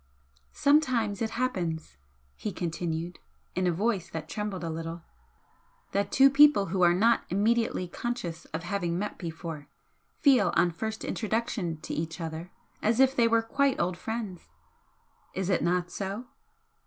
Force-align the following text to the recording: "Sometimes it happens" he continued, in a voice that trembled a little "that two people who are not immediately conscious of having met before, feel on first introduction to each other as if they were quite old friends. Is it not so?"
"Sometimes 0.55 1.21
it 1.21 1.29
happens" 1.37 1.95
he 2.35 2.51
continued, 2.51 3.19
in 3.53 3.67
a 3.67 3.71
voice 3.71 4.09
that 4.09 4.27
trembled 4.27 4.63
a 4.63 4.69
little 4.71 5.03
"that 5.91 6.11
two 6.11 6.27
people 6.27 6.65
who 6.73 6.81
are 6.81 6.95
not 6.95 7.23
immediately 7.29 7.87
conscious 7.87 8.45
of 8.45 8.63
having 8.63 8.97
met 8.97 9.19
before, 9.19 9.67
feel 10.17 10.51
on 10.55 10.71
first 10.71 11.03
introduction 11.03 11.79
to 11.81 11.93
each 11.93 12.19
other 12.19 12.49
as 12.81 12.99
if 12.99 13.15
they 13.15 13.27
were 13.27 13.43
quite 13.43 13.79
old 13.79 13.95
friends. 13.95 14.49
Is 15.35 15.51
it 15.51 15.61
not 15.61 15.91
so?" 15.91 16.25